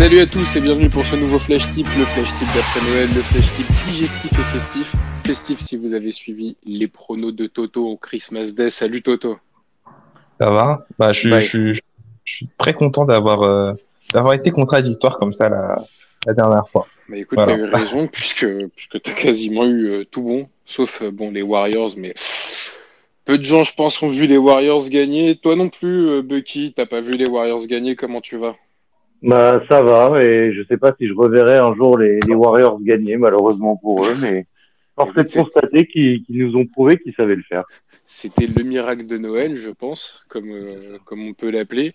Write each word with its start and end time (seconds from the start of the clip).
Salut 0.00 0.20
à 0.20 0.26
tous 0.26 0.56
et 0.56 0.60
bienvenue 0.62 0.88
pour 0.88 1.04
ce 1.04 1.14
nouveau 1.14 1.38
Flash 1.38 1.70
Tip, 1.72 1.86
le 1.98 2.06
Flash 2.06 2.34
Tip 2.38 2.48
d'après 2.54 2.80
Noël, 2.90 3.08
le 3.14 3.20
Flash 3.20 3.52
Tip 3.52 3.66
digestif 3.84 4.32
et 4.32 4.42
festif. 4.44 4.92
Festif 5.26 5.60
si 5.60 5.76
vous 5.76 5.92
avez 5.92 6.10
suivi 6.10 6.56
les 6.64 6.88
pronos 6.88 7.32
de 7.32 7.46
Toto 7.46 7.86
au 7.86 7.98
Christmas 7.98 8.52
Day. 8.52 8.70
Salut 8.70 9.02
Toto. 9.02 9.36
Ça 10.40 10.48
va? 10.48 10.86
Bah, 10.98 11.12
je, 11.12 11.28
Ouais. 11.28 11.42
je, 11.42 11.74
je, 11.74 11.80
je 12.24 12.34
suis 12.34 12.48
très 12.56 12.72
content 12.72 13.04
d'avoir 13.04 13.42
euh, 13.42 13.74
d'avoir 14.14 14.32
été 14.32 14.50
contradictoire 14.50 15.18
comme 15.18 15.34
ça 15.34 15.50
la, 15.50 15.84
la 16.26 16.32
dernière 16.32 16.66
fois. 16.66 16.86
Bah 17.10 17.18
écoute, 17.18 17.38
Voilà. 17.38 17.52
t'as 17.52 17.58
eu 17.58 17.64
raison 17.66 18.06
puisque, 18.10 18.46
puisque 18.74 19.02
t'as 19.02 19.12
quasiment 19.12 19.66
eu 19.66 19.90
euh, 19.90 20.04
tout 20.10 20.22
bon, 20.22 20.48
sauf 20.64 21.02
euh, 21.02 21.10
bon 21.10 21.30
les 21.30 21.42
Warriors, 21.42 21.92
mais 21.98 22.14
peu 23.26 23.36
de 23.36 23.44
gens 23.44 23.64
je 23.64 23.74
pense 23.74 24.02
ont 24.02 24.08
vu 24.08 24.26
les 24.26 24.38
Warriors 24.38 24.88
gagner. 24.88 25.36
Toi 25.36 25.56
non 25.56 25.68
plus, 25.68 26.22
Bucky, 26.22 26.72
t'as 26.74 26.86
pas 26.86 27.02
vu 27.02 27.18
les 27.18 27.28
Warriors 27.28 27.66
gagner, 27.66 27.96
comment 27.96 28.22
tu 28.22 28.38
vas? 28.38 28.56
Bah 29.22 29.62
ça 29.68 29.82
va 29.82 30.22
et 30.22 30.52
je 30.54 30.62
sais 30.64 30.78
pas 30.78 30.94
si 30.98 31.06
je 31.06 31.12
reverrai 31.12 31.58
un 31.58 31.74
jour 31.74 31.98
les, 31.98 32.20
les 32.20 32.34
Warriors 32.34 32.80
gagner 32.80 33.18
malheureusement 33.18 33.76
pour 33.76 34.06
eux 34.06 34.14
mais 34.22 34.46
force 34.94 35.16
est 35.18 35.24
de 35.24 35.42
constater 35.42 35.86
qu'ils 35.86 36.24
qu'ils 36.24 36.38
nous 36.38 36.56
ont 36.56 36.66
prouvé 36.66 36.98
qu'ils 36.98 37.14
savaient 37.14 37.36
le 37.36 37.42
faire. 37.42 37.64
C'était 38.12 38.48
le 38.48 38.64
miracle 38.64 39.06
de 39.06 39.16
Noël, 39.18 39.56
je 39.56 39.70
pense, 39.70 40.24
comme, 40.28 40.50
euh, 40.50 40.98
comme 41.04 41.26
on 41.28 41.32
peut 41.32 41.48
l'appeler. 41.48 41.94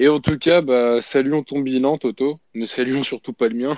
Et 0.00 0.08
en 0.08 0.18
tout 0.18 0.36
cas, 0.36 0.60
bah, 0.60 1.00
saluons 1.00 1.44
ton 1.44 1.60
bilan, 1.60 1.98
Toto. 1.98 2.40
Ne 2.54 2.66
saluons 2.66 3.04
surtout 3.04 3.32
pas 3.32 3.46
le 3.46 3.54
mien. 3.54 3.76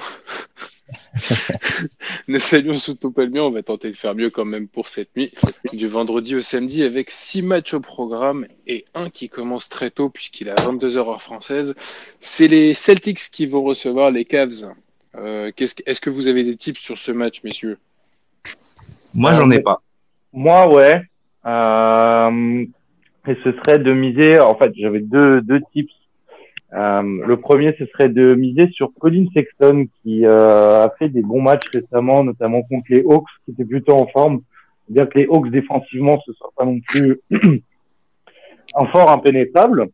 ne 2.29 2.39
saluons 2.39 2.79
surtout 2.79 3.11
pas 3.13 3.25
le 3.27 3.31
mien. 3.31 3.43
On 3.43 3.51
va 3.51 3.63
tenter 3.63 3.91
de 3.91 3.97
faire 3.97 4.15
mieux 4.15 4.31
quand 4.31 4.47
même 4.47 4.67
pour 4.67 4.89
cette 4.89 5.15
nuit. 5.15 5.31
Du 5.75 5.87
vendredi 5.87 6.35
au 6.35 6.41
samedi 6.41 6.83
avec 6.83 7.11
six 7.11 7.43
matchs 7.43 7.75
au 7.75 7.81
programme 7.81 8.47
et 8.67 8.87
un 8.95 9.11
qui 9.11 9.29
commence 9.29 9.69
très 9.69 9.91
tôt 9.91 10.09
puisqu'il 10.09 10.49
est 10.49 10.53
à 10.53 10.65
22h 10.65 10.97
heure 10.97 11.23
française. 11.23 11.75
C'est 12.19 12.49
les 12.49 12.73
Celtics 12.73 13.31
qui 13.31 13.45
vont 13.45 13.63
recevoir 13.63 14.11
les 14.11 14.25
Cavs. 14.25 14.73
Euh, 15.17 15.53
qu'est-ce 15.55 15.75
que- 15.75 15.83
Est-ce 15.85 16.01
que 16.01 16.11
vous 16.11 16.29
avez 16.29 16.45
des 16.45 16.57
tips 16.57 16.81
sur 16.81 16.97
ce 16.97 17.13
match, 17.13 17.45
messieurs? 17.45 17.77
Moi, 19.13 19.35
j'en 19.35 19.51
ai 19.51 19.57
ouais. 19.57 19.63
pas. 19.63 19.83
Moi 20.33 20.67
ouais 20.75 21.03
euh, 21.47 22.65
et 23.27 23.37
ce 23.43 23.53
serait 23.53 23.79
de 23.79 23.93
miser 23.93 24.39
en 24.41 24.55
fait 24.55 24.73
j'avais 24.77 25.01
deux 25.01 25.41
deux 25.41 25.61
tips. 25.73 25.93
Euh, 26.73 27.03
le 27.03 27.37
premier 27.37 27.75
ce 27.79 27.87
serait 27.87 28.09
de 28.09 28.35
miser 28.35 28.69
sur 28.73 28.91
Colin 28.99 29.27
Sexton 29.33 29.87
qui 30.03 30.27
euh, 30.27 30.85
a 30.85 30.91
fait 30.99 31.09
des 31.09 31.23
bons 31.23 31.43
matchs 31.43 31.69
récemment 31.73 32.25
notamment 32.25 32.63
contre 32.63 32.87
les 32.91 33.03
Hawks 33.03 33.29
qui 33.45 33.53
étaient 33.53 33.65
plutôt 33.65 33.95
en 33.95 34.07
forme. 34.09 34.43
Bien 34.89 35.07
que 35.07 35.19
les 35.19 35.27
Hawks 35.27 35.51
défensivement 35.51 36.21
ce 36.27 36.33
soit 36.33 36.53
pas 36.57 36.65
non 36.65 36.81
plus 36.81 37.21
un 38.75 38.87
fort 38.87 39.11
impénétrable. 39.11 39.89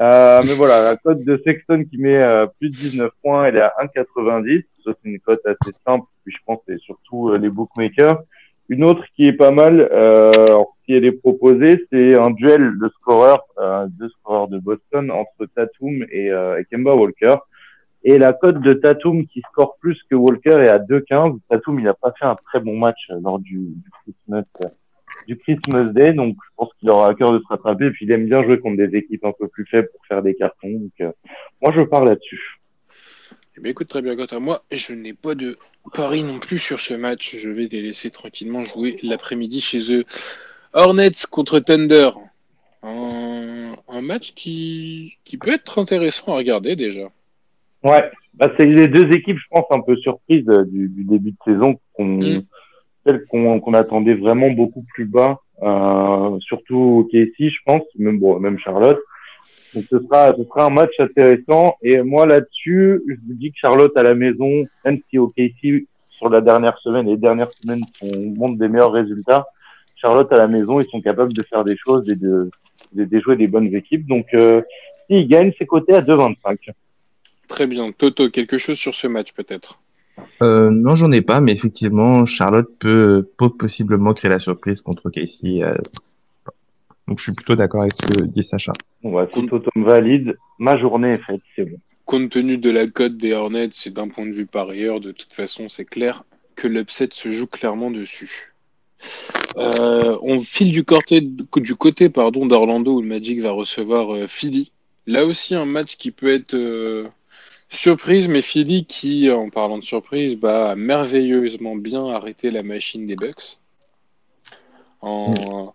Euh, 0.00 0.40
mais 0.46 0.54
voilà, 0.54 0.82
la 0.82 0.96
cote 0.96 1.24
de 1.24 1.40
Sexton 1.44 1.84
qui 1.90 1.98
met 1.98 2.22
euh, 2.22 2.46
plus 2.58 2.70
de 2.70 2.76
19 2.76 3.10
points, 3.22 3.46
elle 3.46 3.56
est 3.56 3.62
à 3.62 3.74
1,90. 3.82 4.64
Ça, 4.84 4.92
c'est 5.02 5.10
une 5.10 5.18
cote 5.20 5.44
assez 5.44 5.74
simple. 5.86 6.06
Puis 6.24 6.34
je 6.36 6.38
pense 6.46 6.58
que 6.58 6.74
c'est 6.74 6.80
surtout 6.80 7.30
euh, 7.30 7.38
les 7.38 7.50
bookmakers. 7.50 8.22
Une 8.68 8.84
autre 8.84 9.04
qui 9.16 9.26
est 9.26 9.32
pas 9.32 9.50
mal, 9.50 9.88
euh, 9.92 10.30
alors, 10.46 10.76
elle 10.94 11.04
est 11.04 11.12
proposée, 11.12 11.84
c'est 11.92 12.14
un 12.14 12.30
duel 12.30 12.78
de 12.78 12.88
scoreurs, 12.88 13.44
euh, 13.58 13.86
deux 13.90 14.08
scoreurs 14.08 14.48
de 14.48 14.58
Boston 14.58 15.10
entre 15.10 15.46
Tatum 15.54 16.04
et, 16.10 16.30
euh, 16.30 16.60
et 16.60 16.64
Kemba 16.64 16.94
Walker. 16.94 17.36
Et 18.04 18.18
la 18.18 18.32
cote 18.32 18.60
de 18.60 18.72
Tatum 18.74 19.26
qui 19.26 19.42
score 19.50 19.76
plus 19.80 20.00
que 20.08 20.14
Walker 20.14 20.58
est 20.60 20.68
à 20.68 20.78
2,15. 20.78 21.38
Tatum, 21.48 21.78
il 21.78 21.84
n'a 21.84 21.94
pas 21.94 22.12
fait 22.18 22.24
un 22.24 22.36
très 22.46 22.60
bon 22.60 22.78
match 22.78 23.08
euh, 23.10 23.18
lors 23.22 23.38
du, 23.38 23.68
Christmas 24.04 24.44
du 25.26 25.36
Christmas 25.36 25.84
Day, 25.92 26.12
donc 26.12 26.36
je 26.44 26.50
pense 26.56 26.70
qu'il 26.78 26.90
aura 26.90 27.08
à 27.08 27.14
cœur 27.14 27.32
de 27.32 27.38
se 27.38 27.46
rattraper. 27.48 27.86
Et 27.86 27.90
puis 27.90 28.06
il 28.06 28.12
aime 28.12 28.26
bien 28.26 28.42
jouer 28.42 28.60
contre 28.60 28.76
des 28.76 28.96
équipes 28.96 29.24
un 29.24 29.32
peu 29.32 29.48
plus 29.48 29.66
faibles 29.66 29.88
pour 29.90 30.04
faire 30.06 30.22
des 30.22 30.34
cartons. 30.34 30.90
Moi 31.60 31.72
je 31.74 31.82
pars 31.82 32.04
là-dessus. 32.04 32.58
Eh 33.58 33.60
bien, 33.60 33.72
écoute, 33.72 33.88
très 33.88 34.02
bien, 34.02 34.14
quant 34.14 34.36
à 34.36 34.38
moi, 34.38 34.62
je 34.70 34.92
n'ai 34.94 35.14
pas 35.14 35.34
de 35.34 35.58
pari 35.92 36.22
non 36.22 36.38
plus 36.38 36.60
sur 36.60 36.78
ce 36.78 36.94
match. 36.94 37.36
Je 37.36 37.50
vais 37.50 37.66
les 37.66 37.82
laisser 37.82 38.08
tranquillement 38.10 38.62
jouer 38.62 38.98
l'après-midi 39.02 39.60
chez 39.60 39.92
eux. 39.92 40.04
Hornets 40.72 41.26
contre 41.30 41.58
Thunder. 41.60 42.10
Un, 42.82 43.72
un 43.88 44.00
match 44.02 44.34
qui, 44.34 45.16
qui 45.24 45.36
peut 45.36 45.50
être 45.52 45.78
intéressant 45.78 46.32
à 46.34 46.36
regarder 46.36 46.76
déjà. 46.76 47.08
Ouais, 47.82 48.10
bah, 48.34 48.50
c'est 48.56 48.66
les 48.66 48.88
deux 48.88 49.10
équipes, 49.10 49.38
je 49.38 49.46
pense, 49.50 49.64
un 49.70 49.80
peu 49.80 49.96
surprises 49.96 50.48
euh, 50.48 50.64
du, 50.64 50.88
du 50.88 51.04
début 51.04 51.32
de 51.32 51.36
saison, 51.44 51.78
qu'on, 51.94 52.06
Mm. 52.06 52.42
celles 53.06 53.24
qu'on, 53.26 53.60
qu'on 53.60 53.74
attendait 53.74 54.14
vraiment 54.14 54.50
beaucoup 54.50 54.84
plus 54.94 55.04
bas, 55.06 55.40
euh, 55.62 56.38
surtout 56.40 57.08
Casey, 57.10 57.50
je 57.50 57.58
pense, 57.64 57.82
même 57.96 58.18
bon, 58.18 58.38
même 58.38 58.58
Charlotte. 58.58 59.00
Donc 59.74 59.84
ce 59.90 59.98
sera, 60.00 60.32
ce 60.36 60.44
sera 60.44 60.66
un 60.66 60.70
match 60.70 60.92
intéressant. 60.98 61.74
Et 61.82 62.00
moi 62.02 62.26
là-dessus, 62.26 63.02
je 63.08 63.14
vous 63.26 63.34
dis 63.34 63.50
que 63.52 63.58
Charlotte 63.58 63.96
à 63.96 64.02
la 64.02 64.14
maison, 64.14 64.64
même 64.84 64.98
si 65.10 65.18
au 65.18 65.28
Casey 65.28 65.84
sur 66.10 66.28
la 66.30 66.40
dernière 66.40 66.78
semaine, 66.78 67.06
les 67.06 67.16
dernières 67.16 67.52
semaines 67.52 67.82
font, 67.98 68.06
montrent 68.36 68.58
des 68.58 68.68
meilleurs 68.68 68.92
résultats, 68.92 69.46
Charlotte 70.00 70.30
à 70.32 70.36
la 70.36 70.46
maison, 70.48 70.80
ils 70.80 70.88
sont 70.90 71.00
capables 71.00 71.32
de 71.32 71.42
faire 71.42 71.64
des 71.64 71.76
choses 71.76 72.08
et 72.08 72.14
de, 72.14 72.50
de, 72.92 73.04
de 73.04 73.20
jouer 73.20 73.36
des 73.36 73.48
bonnes 73.48 73.74
équipes. 73.74 74.06
Donc 74.06 74.26
euh, 74.34 74.62
s'ils 75.08 75.28
gagnent, 75.28 75.52
c'est 75.58 75.66
coté 75.66 75.94
à 75.94 76.00
2,25. 76.00 76.70
Très 77.48 77.66
bien. 77.66 77.92
Toto, 77.92 78.30
quelque 78.30 78.58
chose 78.58 78.76
sur 78.78 78.94
ce 78.94 79.06
match 79.06 79.32
peut-être? 79.32 79.80
Euh, 80.42 80.70
non, 80.70 80.94
j'en 80.96 81.10
ai 81.12 81.22
pas, 81.22 81.40
mais 81.40 81.52
effectivement, 81.52 82.26
Charlotte 82.26 82.68
peut, 82.78 83.28
peut 83.38 83.50
possiblement 83.50 84.14
créer 84.14 84.30
la 84.30 84.38
surprise 84.40 84.80
contre 84.80 85.10
Casey. 85.10 85.62
euh. 85.62 85.74
Donc, 87.06 87.18
je 87.18 87.24
suis 87.24 87.32
plutôt 87.32 87.54
d'accord 87.54 87.80
avec 87.82 87.92
ce 87.94 88.06
que 88.08 88.24
dit 88.24 88.42
Sacha. 88.42 88.72
Bon, 89.02 89.12
bah, 89.14 89.26
si 89.32 89.40
Compte- 89.40 89.48
Toto 89.50 89.70
me 89.76 89.84
valide, 89.86 90.36
ma 90.58 90.76
journée 90.76 91.12
est 91.14 91.22
faite, 91.24 91.40
c'est 91.56 91.64
bon. 91.64 91.78
Compte 92.04 92.30
tenu 92.30 92.58
de 92.58 92.70
la 92.70 92.86
cote 92.86 93.16
des 93.16 93.32
Hornets 93.32 93.70
et 93.86 93.90
d'un 93.90 94.08
point 94.08 94.26
de 94.26 94.32
vue 94.32 94.46
par 94.46 94.68
ailleurs, 94.70 95.00
de 95.00 95.12
toute 95.12 95.32
façon, 95.32 95.68
c'est 95.68 95.84
clair 95.86 96.24
que 96.56 96.68
l'upset 96.68 97.08
se 97.12 97.30
joue 97.30 97.46
clairement 97.46 97.90
dessus. 97.90 98.52
Euh, 99.56 100.18
on 100.22 100.38
file 100.38 100.72
du 100.72 100.84
côté, 100.84 101.20
du 101.20 101.74
côté 101.74 102.08
pardon, 102.08 102.46
d'Orlando 102.46 102.94
où 102.94 103.02
le 103.02 103.08
Magic 103.08 103.40
va 103.40 103.52
recevoir 103.52 104.14
euh, 104.14 104.26
Philly. 104.26 104.72
Là 105.06 105.24
aussi, 105.24 105.54
un 105.54 105.64
match 105.64 105.96
qui 105.96 106.10
peut 106.10 106.32
être 106.32 106.54
euh, 106.54 107.08
surprise, 107.70 108.28
mais 108.28 108.42
Philly 108.42 108.84
qui, 108.84 109.30
en 109.30 109.50
parlant 109.50 109.78
de 109.78 109.84
surprise, 109.84 110.36
bah, 110.36 110.70
a 110.70 110.74
merveilleusement 110.74 111.76
bien 111.76 112.06
arrêté 112.06 112.50
la 112.50 112.62
machine 112.62 113.06
des 113.06 113.16
Bucks. 113.16 113.58
En, 115.00 115.74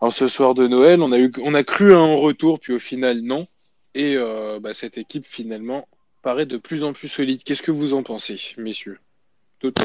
en 0.00 0.10
ce 0.10 0.28
soir 0.28 0.54
de 0.54 0.68
Noël, 0.68 1.02
on 1.02 1.12
a, 1.12 1.18
eu, 1.18 1.32
on 1.42 1.54
a 1.54 1.64
cru 1.64 1.94
à 1.94 1.98
un 1.98 2.14
retour, 2.14 2.60
puis 2.60 2.74
au 2.74 2.78
final, 2.78 3.22
non. 3.22 3.46
Et 3.94 4.16
bah, 4.60 4.74
cette 4.74 4.98
équipe, 4.98 5.24
finalement, 5.24 5.88
paraît 6.22 6.46
de 6.46 6.58
plus 6.58 6.84
en 6.84 6.92
plus 6.92 7.08
solide. 7.08 7.42
Qu'est-ce 7.42 7.62
que 7.62 7.70
vous 7.70 7.94
en 7.94 8.02
pensez, 8.02 8.40
messieurs? 8.58 8.98
Toto. 9.60 9.84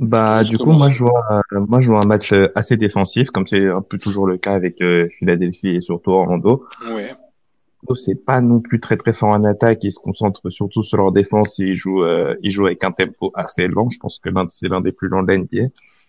Bah, 0.00 0.42
du 0.42 0.58
coup, 0.58 0.72
moi, 0.72 0.90
je 0.90 1.04
vois, 1.04 1.42
euh, 1.52 1.60
moi, 1.68 1.80
je 1.80 1.88
vois 1.88 2.00
un 2.02 2.06
match 2.06 2.32
euh, 2.32 2.48
assez 2.54 2.76
défensif, 2.76 3.30
comme 3.30 3.46
c'est 3.46 3.68
un 3.68 3.82
peu 3.82 3.98
toujours 3.98 4.26
le 4.26 4.36
cas 4.36 4.52
avec 4.52 4.80
euh, 4.82 5.08
Philadelphie 5.18 5.76
et 5.76 5.80
surtout 5.80 6.10
Orlando. 6.10 6.66
Ouais. 6.84 7.12
Orlando, 7.82 7.94
c'est 7.94 8.24
pas 8.24 8.40
non 8.40 8.60
plus 8.60 8.80
très 8.80 8.96
très 8.96 9.12
fort 9.12 9.30
en 9.30 9.44
attaque. 9.44 9.84
Ils 9.84 9.92
se 9.92 10.00
concentrent 10.00 10.50
surtout 10.50 10.82
sur 10.82 10.96
leur 10.96 11.12
défense 11.12 11.58
et 11.60 11.64
ils 11.64 11.76
jouent, 11.76 12.04
euh, 12.04 12.34
ils 12.42 12.50
jouent 12.50 12.66
avec 12.66 12.82
un 12.84 12.92
tempo 12.92 13.30
assez 13.34 13.68
lent. 13.68 13.90
Je 13.90 13.98
pense 13.98 14.18
que 14.18 14.30
c'est 14.48 14.68
l'un 14.68 14.80
des 14.80 14.92
plus 14.92 15.08
lents 15.08 15.22
de 15.22 15.28
la 15.28 15.38
NBA. 15.38 15.68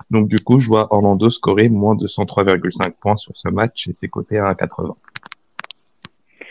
Donc 0.09 0.27
du 0.27 0.37
coup, 0.39 0.59
je 0.59 0.67
vois 0.67 0.91
Orlando 0.91 1.29
scorer 1.29 1.69
moins 1.69 1.95
de 1.95 2.07
103,5 2.07 2.93
points 2.99 3.17
sur 3.17 3.33
ce 3.35 3.49
match 3.49 3.87
et 3.87 3.93
c'est 3.93 4.07
coté 4.07 4.37
à 4.37 4.53
1,80. 4.53 4.95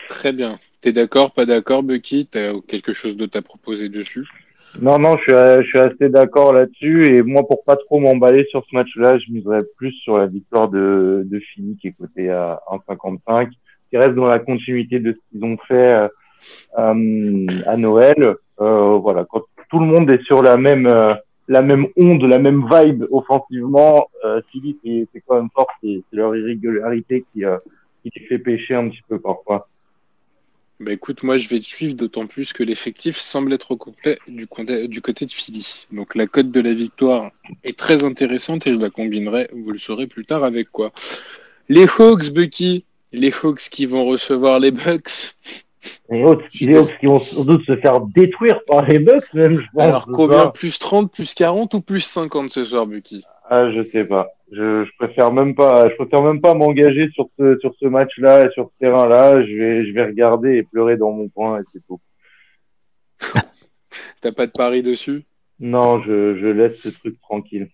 Très 0.09 0.31
bien. 0.31 0.59
T'es 0.81 0.91
d'accord, 0.91 1.31
pas 1.31 1.45
d'accord, 1.45 1.83
Bucky? 1.83 2.25
T'as 2.25 2.53
quelque 2.67 2.93
chose 2.93 3.15
d'autre 3.15 3.37
à 3.37 3.41
proposer 3.41 3.89
dessus? 3.89 4.27
Non, 4.81 4.97
non, 4.97 5.17
je 5.17 5.23
suis, 5.23 5.33
euh, 5.33 5.61
je 5.61 5.67
suis 5.67 5.79
assez 5.79 6.09
d'accord 6.09 6.53
là-dessus. 6.53 7.15
Et 7.15 7.21
moi, 7.21 7.47
pour 7.47 7.63
pas 7.63 7.75
trop 7.75 7.99
m'emballer 7.99 8.45
sur 8.49 8.65
ce 8.69 8.75
match-là, 8.75 9.19
je 9.19 9.31
miserais 9.31 9.61
plus 9.77 9.91
sur 9.91 10.17
la 10.17 10.25
victoire 10.25 10.67
de, 10.69 11.23
de 11.25 11.39
Philly 11.39 11.77
qui 11.79 11.89
est 11.89 11.91
cotée 11.91 12.29
à 12.29 12.59
1,55, 12.89 13.49
qui 13.89 13.97
reste 13.97 14.15
dans 14.15 14.25
la 14.25 14.39
continuité 14.39 14.99
de 14.99 15.13
ce 15.13 15.17
qu'ils 15.31 15.45
ont 15.45 15.57
fait 15.67 15.93
euh, 15.93 16.07
euh, 16.79 17.47
à 17.67 17.77
Noël. 17.77 18.35
Euh, 18.61 18.97
voilà, 18.97 19.25
quand 19.29 19.43
tout 19.69 19.79
le 19.79 19.85
monde 19.85 20.09
est 20.11 20.23
sur 20.23 20.41
la 20.41 20.57
même 20.57 20.87
euh, 20.87 21.13
la 21.47 21.61
même 21.61 21.87
onde, 21.97 22.23
la 22.23 22.39
même 22.39 22.65
vibe 22.71 23.05
offensivement, 23.11 24.07
euh, 24.23 24.41
Philly 24.51 24.77
c'est 24.83 25.21
quand 25.27 25.35
même 25.35 25.49
fort, 25.53 25.67
c'est 25.83 26.01
leur 26.11 26.35
irrégularité 26.35 27.25
qui 27.33 27.43
qui 28.03 28.19
fait 28.27 28.39
pêcher 28.39 28.75
un 28.75 28.89
petit 28.89 29.01
peu 29.07 29.19
parfois. 29.19 29.67
Bah 30.83 30.91
écoute, 30.91 31.23
moi 31.23 31.37
je 31.37 31.47
vais 31.47 31.59
te 31.59 31.65
suivre 31.65 31.95
d'autant 31.95 32.27
plus 32.27 32.51
que 32.51 32.61
l'effectif 32.61 33.17
semble 33.17 33.53
être 33.53 33.71
au 33.71 33.77
complet 33.77 34.19
du, 34.27 34.47
côté- 34.47 34.89
du 34.89 35.01
côté 35.01 35.25
de 35.25 35.31
Philly. 35.31 35.87
Donc 35.93 36.13
la 36.15 36.27
cote 36.27 36.51
de 36.51 36.59
la 36.59 36.73
victoire 36.73 37.31
est 37.63 37.77
très 37.77 38.03
intéressante 38.03 38.67
et 38.67 38.73
je 38.73 38.79
la 38.79 38.89
combinerai, 38.89 39.47
vous 39.53 39.71
le 39.71 39.77
saurez 39.77 40.07
plus 40.07 40.25
tard 40.25 40.43
avec 40.43 40.69
quoi? 40.71 40.91
Les 41.69 41.85
Hawks, 41.85 42.31
Bucky, 42.33 42.83
les 43.13 43.31
Hawks 43.43 43.69
qui 43.71 43.85
vont 43.85 44.05
recevoir 44.05 44.59
les 44.59 44.71
Bucks. 44.71 45.35
Les 46.09 46.21
Hawks, 46.21 46.43
les 46.59 46.75
Hawks 46.75 46.99
qui 46.99 47.05
vont 47.05 47.19
sans 47.19 47.45
doute 47.45 47.65
se 47.65 47.77
faire 47.77 48.01
détruire 48.01 48.59
par 48.67 48.85
les 48.85 48.99
Bucks 48.99 49.33
même, 49.33 49.61
je 49.61 49.65
pense. 49.73 49.83
Alors 49.85 50.07
combien. 50.11 50.47
Plus 50.47 50.79
30, 50.79 51.13
plus 51.13 51.33
40 51.33 51.75
ou 51.75 51.81
plus 51.81 52.01
50 52.01 52.49
ce 52.49 52.65
soir, 52.65 52.85
Bucky? 52.87 53.23
Ah, 53.49 53.71
je 53.71 53.89
sais 53.91 54.03
pas. 54.03 54.33
Je, 54.53 54.85
je 54.85 54.91
préfère 54.99 55.31
même 55.31 55.55
pas, 55.55 55.89
je 55.89 55.95
préfère 55.95 56.21
même 56.21 56.41
pas 56.41 56.53
m'engager 56.53 57.09
sur 57.09 57.27
ce, 57.39 57.57
sur 57.59 57.73
ce 57.79 57.85
match-là 57.87 58.45
et 58.45 58.51
sur 58.51 58.69
ce 58.69 58.79
terrain-là. 58.79 59.43
Je 59.45 59.53
vais, 59.53 59.85
je 59.85 59.91
vais 59.93 60.05
regarder 60.05 60.57
et 60.57 60.63
pleurer 60.63 60.97
dans 60.97 61.11
mon 61.11 61.27
coin 61.29 61.59
et 61.59 61.63
c'est 61.73 61.83
tout. 61.87 61.99
T'as 64.21 64.31
pas 64.31 64.45
de 64.47 64.51
pari 64.51 64.83
dessus? 64.83 65.23
Non, 65.59 66.01
je, 66.01 66.37
je 66.37 66.47
laisse 66.47 66.79
ce 66.81 66.89
truc 66.89 67.19
tranquille. 67.21 67.69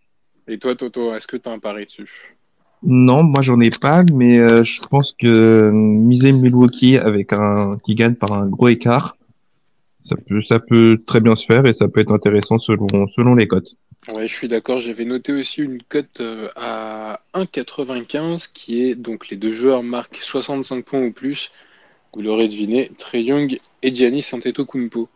Et 0.48 0.58
toi, 0.58 0.76
Toto, 0.76 1.14
est-ce 1.14 1.28
que 1.28 1.38
tu 1.38 1.50
as 1.50 1.52
un 1.52 1.60
pari 1.60 1.86
dessus? 1.86 2.38
Non, 2.82 3.24
moi 3.24 3.42
j'en 3.42 3.60
ai 3.60 3.72
pas, 3.72 4.04
mais 4.14 4.40
euh, 4.40 4.64
je 4.64 4.80
pense 4.90 5.14
que 5.14 5.28
euh, 5.28 5.72
miser 5.72 6.32
Milwaukee 6.32 6.98
avec 6.98 7.34
un 7.34 7.78
qui 7.86 7.94
gagne 7.94 8.16
par 8.16 8.32
un 8.32 8.50
gros 8.50 8.70
écart, 8.70 9.18
ça 10.02 10.16
peut 10.16 10.42
ça 10.44 10.60
peut 10.60 11.02
très 11.06 11.20
bien 11.20 11.36
se 11.36 11.46
faire 11.46 11.66
et 11.66 11.74
ça 11.74 11.90
peut 11.90 12.00
être 12.00 12.14
intéressant 12.14 12.58
selon 12.58 12.88
selon 13.16 13.36
les 13.36 13.48
cotes. 13.48 13.76
Ouais, 14.08 14.28
je 14.28 14.36
suis 14.36 14.48
d'accord. 14.48 14.80
J'avais 14.80 15.06
noté 15.06 15.34
aussi 15.34 15.62
une 15.62 15.84
cote 15.84 16.22
euh, 16.22 16.50
à 16.56 17.22
1,95 17.34 18.52
qui 18.54 18.82
est 18.82 18.96
donc 18.96 19.30
les 19.30 19.38
deux 19.38 19.52
joueurs 19.52 19.84
marquent 19.84 20.18
65 20.18 20.86
points 20.86 21.02
ou 21.02 21.12
plus. 21.12 21.52
Vous 22.14 22.22
l'aurez 22.22 22.48
deviné, 22.48 22.92
Trey 22.98 23.24
Young 23.24 23.60
et 23.84 23.94
Giannis 23.94 24.28
Antetokounmpo. 24.32 25.10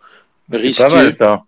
C'est 0.51 0.77
pas 0.77 0.89
mal 0.89 1.15
ça. 1.17 1.45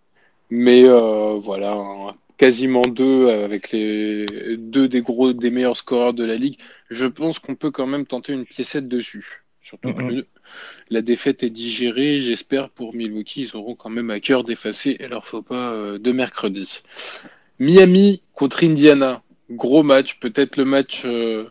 Mais 0.50 0.88
euh, 0.88 1.38
voilà, 1.38 1.74
hein, 1.74 2.16
quasiment 2.38 2.82
deux 2.82 3.30
avec 3.30 3.72
les 3.72 4.26
deux 4.58 4.88
des 4.88 5.02
gros 5.02 5.34
des 5.34 5.52
meilleurs 5.52 5.78
scoreurs 5.78 6.14
de 6.14 6.24
la 6.24 6.36
ligue. 6.36 6.58
Je 6.90 7.06
pense 7.06 7.38
qu'on 7.40 7.56
peut 7.56 7.72
quand 7.72 7.88
même 7.88 8.06
tenter 8.06 8.34
une 8.34 8.46
piécette 8.46 8.88
dessus. 8.88 9.44
Surtout 9.62 9.94
que. 9.94 10.26
La 10.90 11.02
défaite 11.02 11.44
est 11.44 11.50
digérée. 11.50 12.20
J'espère 12.20 12.70
pour 12.70 12.94
Milwaukee, 12.94 13.44
ils 13.44 13.56
auront 13.56 13.76
quand 13.76 13.90
même 13.90 14.10
à 14.10 14.20
cœur 14.20 14.44
d'effacer 14.44 14.98
leur 15.10 15.26
faux 15.26 15.42
pas 15.42 15.72
euh, 15.72 15.98
de 15.98 16.12
mercredi. 16.12 16.82
Miami 17.60 18.22
contre 18.34 18.64
Indiana, 18.64 19.24
gros 19.50 19.84
match, 19.84 20.20
peut-être 20.20 20.58
le 20.58 20.66
match 20.66 21.04
euh, 21.06 21.46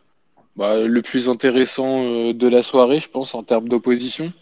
bah, 0.56 0.82
le 0.82 1.02
plus 1.02 1.28
intéressant 1.28 2.04
euh, 2.04 2.32
de 2.32 2.48
la 2.48 2.62
soirée, 2.62 3.00
je 3.00 3.08
pense, 3.08 3.34
en 3.34 3.42
termes 3.42 3.68
d'opposition. 3.68 4.32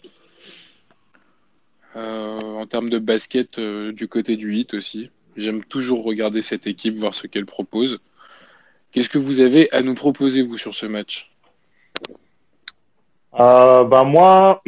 En 1.95 2.65
termes 2.65 2.89
de 2.89 2.97
basket 2.97 3.59
du 3.59 4.07
côté 4.07 4.35
du 4.35 4.55
hit 4.55 4.73
aussi. 4.73 5.11
J'aime 5.35 5.63
toujours 5.63 6.03
regarder 6.03 6.41
cette 6.41 6.65
équipe, 6.65 6.95
voir 6.95 7.13
ce 7.13 7.27
qu'elle 7.27 7.45
propose. 7.45 7.99
Qu'est-ce 8.91 9.09
que 9.09 9.19
vous 9.19 9.41
avez 9.41 9.71
à 9.71 9.81
nous 9.81 9.93
proposer, 9.93 10.41
vous, 10.41 10.57
sur 10.57 10.73
ce 10.73 10.85
match? 10.85 11.31
Euh, 13.39 13.83
bah 13.83 14.03
moi, 14.03 14.61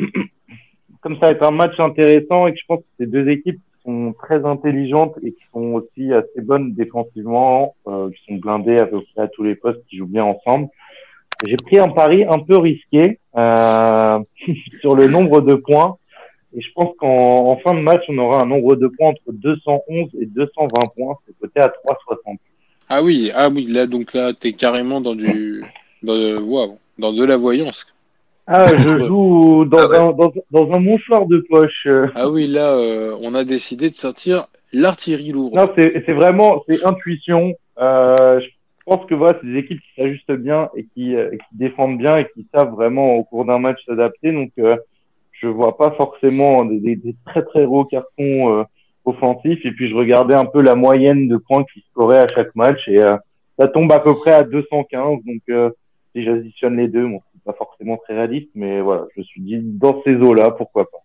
comme 1.01 1.15
ça 1.15 1.27
va 1.27 1.31
être 1.31 1.44
un 1.44 1.51
match 1.51 1.79
intéressant 1.79 2.47
et 2.47 2.53
que 2.53 2.59
je 2.59 2.65
pense 2.67 2.79
que 2.79 2.85
c'est 3.00 3.09
deux 3.09 3.27
équipes 3.29 3.57
qui 3.57 3.83
sont 3.83 4.13
très 4.13 4.44
intelligentes 4.45 5.15
et 5.21 5.33
qui 5.33 5.45
sont 5.53 5.73
aussi 5.73 6.13
assez 6.13 6.41
bonnes 6.41 6.73
défensivement, 6.73 7.75
euh, 7.88 8.09
qui 8.09 8.33
sont 8.33 8.39
blindées 8.39 8.79
à 8.79 8.85
peu 8.85 9.01
près 9.13 9.23
à 9.23 9.27
tous 9.27 9.44
les 9.44 9.56
postes, 9.56 9.81
qui 9.89 9.97
jouent 9.97 10.07
bien 10.07 10.23
ensemble. 10.23 10.69
J'ai 11.45 11.57
pris 11.57 11.77
un 11.77 11.89
pari 11.89 12.23
un 12.23 12.39
peu 12.39 12.57
risqué 12.57 13.19
euh, 13.35 14.19
sur 14.81 14.95
le 14.95 15.07
nombre 15.07 15.41
de 15.41 15.53
points 15.53 15.97
et 16.56 16.61
je 16.61 16.71
pense 16.73 16.95
qu'en 16.97 17.50
en 17.50 17.57
fin 17.57 17.73
de 17.73 17.81
match, 17.81 18.03
on 18.07 18.18
aura 18.18 18.41
un 18.41 18.45
nombre 18.45 18.75
de 18.77 18.88
points 18.88 19.09
entre 19.09 19.33
211 19.33 20.09
et 20.21 20.25
220 20.25 20.69
points. 20.95 21.18
C'est 21.27 21.38
côté 21.38 21.59
à 21.59 21.68
3,60. 21.68 22.38
Ah 22.88 23.03
oui, 23.03 23.29
ah 23.35 23.50
oui, 23.50 23.65
là, 23.65 23.88
donc 23.88 24.13
là, 24.13 24.33
t'es 24.33 24.53
carrément 24.53 25.01
dans 25.01 25.15
du, 25.15 25.63
dans 26.01 26.15
waouh, 26.41 26.77
dans 26.97 27.11
de 27.11 27.25
la 27.25 27.35
voyance. 27.35 27.85
Ah, 28.47 28.68
je 28.77 29.00
joue 29.07 29.65
dans, 29.65 29.77
Ah 29.80 29.88
ouais. 29.88 29.97
un, 29.97 30.12
dans, 30.12 30.31
dans 30.51 30.71
un 30.74 30.80
mouchoir 30.80 31.25
de 31.25 31.44
poche. 31.50 31.88
Ah 32.15 32.30
oui, 32.30 32.45
là, 32.47 32.75
euh, 32.75 33.18
on 33.21 33.33
a 33.33 33.44
décidé 33.44 33.89
de 33.89 33.95
sortir 33.95 34.47
l'artillerie 34.71 35.31
lourde. 35.31 35.53
Non, 35.56 35.69
c'est 35.75 36.03
c'est 36.06 36.13
vraiment 36.13 36.63
c'est 36.68 36.83
intuition. 36.86 37.53
Euh, 37.80 38.39
je 38.39 38.47
pense 38.86 39.06
que 39.07 39.15
voilà, 39.15 39.38
c'est 39.42 39.47
des 39.47 39.57
équipes 39.59 39.80
qui 39.81 40.01
s'ajustent 40.01 40.31
bien 40.33 40.69
et 40.75 40.86
qui, 40.94 41.15
euh, 41.15 41.31
qui 41.31 41.57
défendent 41.57 41.97
bien 41.97 42.18
et 42.18 42.27
qui 42.36 42.47
savent 42.53 42.71
vraiment 42.71 43.15
au 43.15 43.24
cours 43.24 43.45
d'un 43.45 43.57
match 43.57 43.80
s'adapter. 43.86 44.31
Donc, 44.31 44.51
euh, 44.59 44.77
je 45.31 45.47
vois 45.47 45.75
pas 45.77 45.92
forcément 45.92 46.65
des, 46.65 46.80
des, 46.80 46.95
des 46.95 47.15
très 47.25 47.44
très 47.44 47.65
gros 47.65 47.83
cartons 47.86 48.59
euh, 48.59 48.63
offensifs. 49.06 49.65
Et 49.65 49.71
puis, 49.71 49.89
je 49.89 49.95
regardais 49.95 50.36
un 50.36 50.45
peu 50.45 50.62
la 50.62 50.75
moyenne 50.75 51.27
de 51.27 51.38
points 51.38 51.63
qui 51.74 51.83
scoraient 51.92 52.19
à 52.19 52.27
chaque 52.27 52.56
match 52.56 52.88
et 52.88 53.01
euh, 53.01 53.18
ça 53.57 53.68
tombe 53.68 53.92
à 53.92 54.00
peu 54.00 54.13
près 54.15 54.31
à 54.33 54.44
215. 54.44 55.18
Donc, 55.25 55.42
euh, 55.50 55.71
si 56.15 56.24
j'additionne 56.24 56.77
les 56.77 56.88
deux, 56.88 57.07
bon, 57.07 57.21
pas 57.45 57.53
forcément 57.53 57.97
très 57.97 58.15
réaliste, 58.15 58.50
mais 58.56 58.81
voilà, 58.81 59.06
je 59.15 59.21
me 59.21 59.25
suis 59.25 59.42
dit 59.42 59.57
dans 59.62 60.01
ces 60.03 60.15
eaux-là, 60.15 60.51
pourquoi 60.51 60.89
pas. 60.89 60.97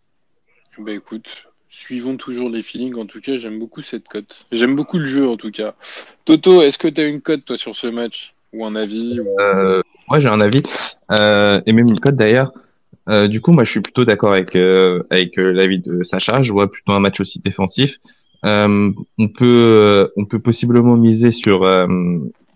Bah 0.78 0.92
écoute, 0.92 1.28
suivons 1.68 2.16
toujours 2.16 2.48
les 2.48 2.62
feelings. 2.62 2.94
En 2.96 3.06
tout 3.06 3.20
cas, 3.20 3.36
j'aime 3.38 3.58
beaucoup 3.58 3.82
cette 3.82 4.08
cote. 4.08 4.46
J'aime 4.50 4.74
beaucoup 4.76 4.98
le 4.98 5.06
jeu, 5.06 5.28
en 5.28 5.36
tout 5.36 5.50
cas. 5.50 5.74
Toto, 6.24 6.62
est-ce 6.62 6.78
que 6.78 6.88
tu 6.88 7.00
as 7.00 7.06
une 7.06 7.20
cote, 7.20 7.44
toi, 7.44 7.56
sur 7.56 7.76
ce 7.76 7.86
match? 7.86 8.34
Ou 8.52 8.64
un 8.64 8.74
avis 8.74 9.20
ou- 9.20 9.40
Euh, 9.40 9.80
moi 10.08 10.18
j'ai 10.18 10.28
un 10.28 10.40
avis 10.40 10.62
euh, 11.12 11.60
et 11.66 11.72
même 11.72 11.86
une 11.88 12.00
cote 12.00 12.16
d'ailleurs. 12.16 12.52
Euh, 13.08 13.28
du 13.28 13.40
coup, 13.40 13.52
moi 13.52 13.62
je 13.62 13.70
suis 13.70 13.80
plutôt 13.80 14.04
d'accord 14.04 14.32
avec 14.32 14.56
euh, 14.56 15.04
avec 15.10 15.38
euh, 15.38 15.52
l'avis 15.52 15.78
de 15.78 16.02
Sacha. 16.02 16.42
Je 16.42 16.50
vois 16.52 16.68
plutôt 16.68 16.92
un 16.92 16.98
match 17.00 17.20
aussi 17.20 17.38
défensif. 17.44 17.98
Euh, 18.44 18.90
on 19.18 19.28
peut 19.28 19.44
euh, 19.46 20.08
on 20.16 20.24
peut 20.24 20.40
possiblement 20.40 20.96
miser 20.96 21.30
sur 21.30 21.62
euh, 21.62 21.86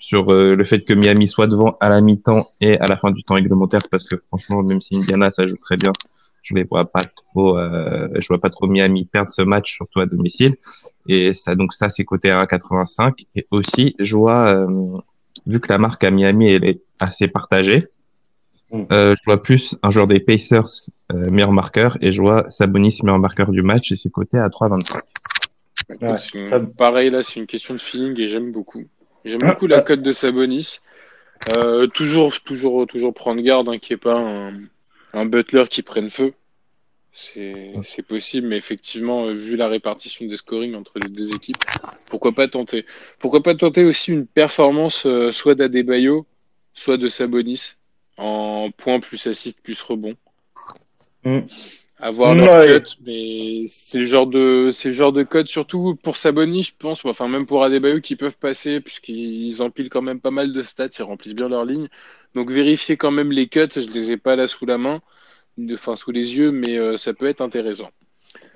sur 0.08 0.30
euh, 0.32 0.54
le 0.54 0.64
fait 0.64 0.80
que 0.88 0.92
Miami 0.92 1.26
soit 1.28 1.46
devant 1.46 1.76
à 1.80 1.88
la 1.88 2.00
mi-temps 2.02 2.44
et 2.60 2.78
à 2.78 2.86
la 2.86 2.96
fin 2.96 3.10
du 3.10 3.22
temps 3.24 3.34
réglementaire 3.34 3.80
parce 3.90 4.06
que 4.08 4.16
franchement 4.28 4.62
même 4.62 4.80
si 4.82 4.96
Indiana 4.96 5.30
ça 5.30 5.46
joue 5.46 5.56
très 5.56 5.76
bien, 5.78 5.92
je 6.42 6.54
les 6.54 6.64
vois 6.64 6.84
pas 6.84 7.00
trop 7.18 7.56
euh, 7.56 8.08
je 8.22 8.26
vois 8.28 8.38
pas 8.40 8.50
trop 8.50 8.66
Miami 8.66 9.06
perdre 9.06 9.32
ce 9.32 9.40
match 9.42 9.68
surtout 9.76 10.00
à 10.00 10.06
domicile 10.06 10.56
et 11.08 11.32
ça 11.32 11.54
donc 11.54 11.72
ça 11.72 11.88
c'est 11.88 12.04
côté 12.04 12.30
à 12.30 12.44
1,85 12.44 13.24
et 13.34 13.46
aussi 13.50 13.96
je 13.98 14.14
vois 14.16 14.42
euh, 14.54 14.98
vu 15.46 15.58
que 15.58 15.68
la 15.72 15.78
marque 15.78 16.04
à 16.04 16.10
Miami 16.10 16.46
elle 16.52 16.64
est 16.64 16.80
assez 17.00 17.26
partagée 17.28 17.86
Mm. 18.70 18.84
euh, 18.92 19.14
je 19.16 19.22
vois 19.30 19.40
plus 19.42 19.76
un 19.82 19.90
joueur 19.90 20.06
des 20.06 20.20
Pacers 20.20 20.70
euh, 21.12 21.30
meilleur 21.30 21.52
marqueur 21.52 21.96
et 22.00 22.10
je 22.12 22.20
vois 22.22 22.46
Sabonis 22.50 22.98
meilleur 23.04 23.18
marqueur 23.18 23.50
du 23.50 23.62
match 23.62 23.92
et 23.92 23.96
c'est 23.96 24.10
coté 24.10 24.38
à 24.38 24.48
3,25 24.48 24.98
Écoute, 25.90 26.02
Ouais, 26.02 26.16
c'est 26.16 26.34
une- 26.38 26.50
ça- 26.50 26.60
Pareil, 26.60 27.10
là, 27.10 27.22
c'est 27.22 27.38
une 27.40 27.46
question 27.46 27.74
de 27.74 27.78
feeling 27.80 28.18
et 28.18 28.26
j'aime 28.26 28.52
beaucoup. 28.52 28.82
J'aime 29.24 29.40
beaucoup 29.40 29.66
la 29.66 29.80
cote 29.80 30.02
de 30.02 30.12
Sabonis. 30.12 30.80
Euh, 31.56 31.86
toujours, 31.88 32.40
toujours, 32.40 32.86
toujours 32.86 33.12
prendre 33.12 33.40
garde 33.42 33.68
hein, 33.68 33.78
qu'il 33.78 33.94
n'y 33.94 33.98
ait 33.98 34.00
pas 34.00 34.18
un, 34.18 34.60
un 35.12 35.26
Butler 35.26 35.64
qui 35.68 35.82
prenne 35.82 36.10
feu. 36.10 36.32
C'est 37.12 38.02
possible, 38.06 38.48
mais 38.48 38.56
effectivement, 38.56 39.26
euh, 39.26 39.34
vu 39.34 39.54
la 39.56 39.68
répartition 39.68 40.26
des 40.26 40.36
scoring 40.36 40.74
entre 40.74 40.98
les 40.98 41.08
deux 41.08 41.32
équipes, 41.32 41.62
pourquoi 42.06 42.32
pas 42.32 42.48
tenter 42.48 42.84
Pourquoi 43.20 43.40
pas 43.40 43.54
tenter 43.54 43.84
aussi 43.84 44.10
une 44.10 44.26
performance 44.26 45.06
euh, 45.06 45.31
soit 45.31 45.54
d'Adebayo, 45.54 46.26
soit 46.74 46.96
de 46.96 47.06
Sabonis 47.06 47.74
en 48.16 48.70
points 48.76 48.98
plus 48.98 49.28
assist 49.28 49.60
plus 49.62 49.81
rebond. 49.81 50.16
Mm. 51.24 51.40
Avoir 52.06 52.34
leur 52.34 52.58
Ouais. 52.61 52.67
cut, 52.81 52.96
mais 53.06 53.65
c'est 53.69 53.99
le 54.01 54.05
genre 54.05 54.27
de 54.27 54.69
c'est 54.73 54.91
le 54.91 54.94
genre 54.94 55.13
de 55.13 55.23
code 55.23 55.49
surtout 55.49 55.96
pour 56.03 56.19
Sabonis, 56.19 56.65
je 56.65 56.73
pense, 56.79 57.03
enfin 57.06 57.29
même 57.29 57.46
pour 57.46 57.65
Adebayo 57.65 58.01
qui 58.01 58.15
peuvent 58.15 58.37
passer 58.37 58.81
puisqu'ils 58.81 59.63
empilent 59.63 59.89
quand 59.89 60.03
même 60.03 60.20
pas 60.20 60.31
mal 60.31 60.53
de 60.53 60.63
stats, 60.63 60.89
ils 60.99 61.03
remplissent 61.03 61.34
bien 61.34 61.49
leur 61.49 61.65
ligne. 61.65 61.89
Donc 62.34 62.51
vérifiez 62.51 62.99
quand 62.99 63.11
même 63.11 63.32
les 63.32 63.46
cuts, 63.46 63.61
je 63.75 63.91
les 63.91 64.13
ai 64.13 64.19
pas 64.19 64.37
là 64.37 64.46
sous 64.49 64.67
la 64.67 64.77
main, 64.77 65.01
enfin 65.73 65.96
sous 65.96 66.13
les 66.13 66.37
yeux, 66.37 66.53
mais 66.53 66.77
euh, 66.77 66.99
ça 66.99 67.15
peut 67.15 67.27
être 67.27 67.41
intéressant. 67.41 67.89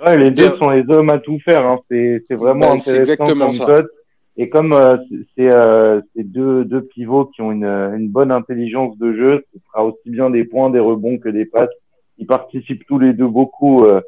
Ouais, 0.04 0.18
les 0.18 0.30
deux 0.30 0.54
sont 0.56 0.68
les 0.68 0.84
hommes 0.90 1.08
à 1.08 1.18
tout 1.18 1.38
faire. 1.42 1.64
Hein. 1.64 1.78
C'est 1.90 2.24
c'est 2.28 2.34
vraiment 2.34 2.74
Bah, 2.74 2.80
c'est 2.84 2.90
intéressant 2.90 2.98
exactement 2.98 3.44
comme 3.46 3.52
ça. 3.52 3.64
cote. 3.64 3.90
Et 4.36 4.50
comme 4.50 4.72
euh, 4.74 4.98
c'est- 5.36 5.50
euh, 5.50 6.02
c'est 6.14 6.22
deux, 6.24 6.66
deux 6.66 6.82
pivots 6.82 7.24
qui 7.24 7.40
ont 7.40 7.50
une, 7.50 7.64
une 7.64 8.08
bonne 8.10 8.30
intelligence 8.30 8.98
de 8.98 9.14
jeu, 9.14 9.44
ce 9.54 9.58
sera 9.68 9.84
aussi 9.86 10.10
bien 10.10 10.28
des 10.28 10.44
points, 10.44 10.68
des 10.68 10.78
rebonds 10.80 11.16
que 11.18 11.30
des 11.30 11.46
passes. 11.46 11.70
Ils 12.18 12.26
participent 12.26 12.84
tous 12.86 12.98
les 12.98 13.12
deux 13.12 13.28
beaucoup 13.28 13.84
euh, 13.84 14.00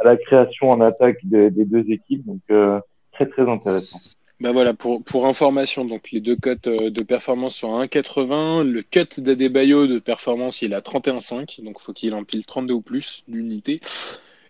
à 0.00 0.04
la 0.04 0.16
création 0.16 0.70
en 0.70 0.80
attaque 0.80 1.18
de- 1.24 1.48
des 1.48 1.64
deux 1.64 1.84
équipes. 1.90 2.24
Donc 2.24 2.40
euh, 2.50 2.80
très 3.12 3.26
très 3.26 3.48
intéressant. 3.48 3.98
Bah 4.40 4.52
voilà, 4.52 4.72
pour, 4.72 5.02
pour 5.02 5.26
information, 5.26 5.84
donc 5.84 6.12
les 6.12 6.20
deux 6.20 6.36
cotes 6.36 6.68
euh, 6.68 6.90
de 6.90 7.02
performance 7.02 7.56
sont 7.56 7.76
à 7.76 7.84
1,80. 7.86 8.62
Le 8.62 8.82
cut 8.82 9.20
d'Adebayo 9.20 9.88
de 9.88 9.98
performance, 9.98 10.62
il 10.62 10.72
est 10.72 10.76
à 10.76 10.80
31,5. 10.80 11.64
Donc 11.64 11.80
faut 11.80 11.92
qu'il 11.92 12.14
empile 12.14 12.46
32 12.46 12.74
ou 12.74 12.80
plus 12.80 13.24
d'unités. 13.26 13.80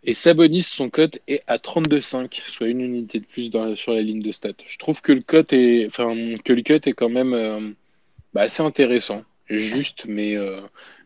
Et 0.05 0.13
Sabonis, 0.13 0.63
son 0.63 0.91
cut 0.91 1.19
est 1.27 1.43
à 1.47 1.57
32,5, 1.57 2.43
soit 2.47 2.69
une 2.69 2.83
unité 2.83 3.19
de 3.19 3.25
plus 3.25 3.51
sur 3.77 3.95
la 3.95 4.03
ligne 4.03 4.21
de 4.21 4.31
stats. 4.31 4.51
Je 4.65 4.77
trouve 4.79 5.01
que 5.01 5.13
le 5.13 5.23
cut 5.23 5.45
est, 5.53 5.87
enfin, 5.87 6.15
que 6.45 6.53
le 6.53 6.63
cut 6.63 6.75
est 6.87 6.93
quand 6.93 7.09
même 7.09 7.75
bah, 8.33 8.43
assez 8.43 8.63
intéressant. 8.63 9.23
Juste, 9.49 10.05
mais, 10.07 10.37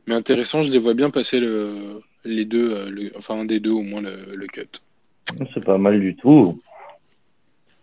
mais 0.07 0.15
intéressant. 0.15 0.63
Je 0.63 0.73
les 0.73 0.79
vois 0.79 0.95
bien 0.95 1.11
passer 1.11 1.41
le, 1.41 2.01
les 2.25 2.45
deux, 2.45 2.73
euh, 2.73 2.91
le- 2.91 3.13
enfin 3.17 3.39
un 3.39 3.45
des 3.45 3.61
deux 3.61 3.71
au 3.71 3.83
moins 3.83 4.01
le, 4.01 4.35
le 4.35 4.47
cut. 4.47 4.69
C'est 5.55 5.65
pas 5.65 5.79
mal 5.79 6.01
du 6.01 6.15
tout. 6.17 6.61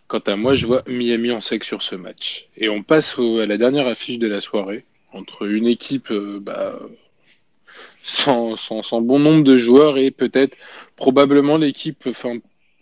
Quant 0.08 0.18
à 0.26 0.36
moi, 0.36 0.54
je 0.54 0.66
vois 0.66 0.82
Miami 0.86 1.30
en 1.30 1.40
sec 1.40 1.64
sur 1.64 1.82
ce 1.82 1.94
match. 1.94 2.48
Et 2.56 2.68
on 2.68 2.82
passe 2.82 3.18
au- 3.18 3.38
à 3.38 3.46
la 3.46 3.56
dernière 3.56 3.86
affiche 3.86 4.18
de 4.18 4.26
la 4.26 4.40
soirée, 4.40 4.84
entre 5.12 5.46
une 5.48 5.66
équipe 5.66 6.10
euh, 6.10 6.38
bah, 6.40 6.78
sans, 8.02 8.56
sans, 8.56 8.82
sans 8.82 9.00
bon 9.00 9.18
nombre 9.18 9.44
de 9.44 9.58
joueurs 9.58 9.98
et 9.98 10.10
peut-être 10.10 10.56
probablement 10.96 11.56
l'équipe, 11.56 12.04
enfin 12.06 12.38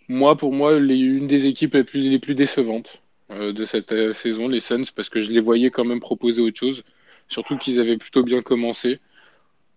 moi 0.07 0.35
pour 0.35 0.53
moi, 0.53 0.79
les, 0.79 0.97
une 0.97 1.27
des 1.27 1.47
équipes 1.47 1.75
les 1.75 1.83
plus, 1.83 2.01
les 2.09 2.19
plus 2.19 2.35
décevantes 2.35 3.01
euh, 3.31 3.53
de 3.53 3.65
cette 3.65 3.91
euh, 3.91 4.13
saison, 4.13 4.47
les 4.47 4.59
Suns, 4.59 4.83
parce 4.95 5.09
que 5.09 5.21
je 5.21 5.31
les 5.31 5.39
voyais 5.41 5.69
quand 5.69 5.85
même 5.85 5.99
proposer 5.99 6.41
autre 6.41 6.57
chose, 6.57 6.83
surtout 7.27 7.57
qu'ils 7.57 7.79
avaient 7.79 7.97
plutôt 7.97 8.23
bien 8.23 8.41
commencé. 8.41 8.99